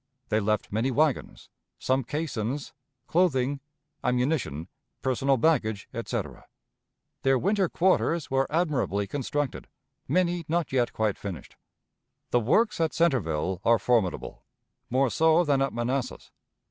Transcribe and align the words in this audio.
They 0.29 0.39
left 0.39 0.71
many 0.71 0.89
wagons, 0.89 1.51
some 1.77 2.03
caissons, 2.03 2.73
clothing, 3.05 3.59
ammunition, 4.03 4.67
personal 5.03 5.37
baggage, 5.37 5.87
etc. 5.93 6.47
Their 7.21 7.37
winter 7.37 7.69
quarters 7.69 8.31
were 8.31 8.51
admirably 8.51 9.05
constructed, 9.05 9.67
many 10.07 10.43
not 10.47 10.71
yet 10.71 10.91
quite 10.91 11.19
finished. 11.19 11.55
The 12.31 12.39
works 12.39 12.81
at 12.81 12.95
Centreville 12.95 13.61
are 13.63 13.77
formidable; 13.77 14.43
more 14.89 15.11
so 15.11 15.43
than 15.43 15.61
at 15.61 15.71
Manassas. 15.71 16.31